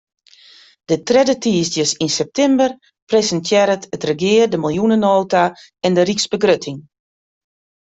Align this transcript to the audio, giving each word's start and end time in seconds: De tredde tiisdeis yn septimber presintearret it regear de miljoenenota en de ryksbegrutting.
De 0.89 0.95
tredde 1.09 1.35
tiisdeis 1.43 1.91
yn 2.03 2.11
septimber 2.19 2.71
presintearret 3.09 3.83
it 3.95 4.05
regear 4.09 4.49
de 4.49 4.59
miljoenenota 4.65 5.43
en 5.85 5.91
de 5.97 6.03
ryksbegrutting. 6.07 6.79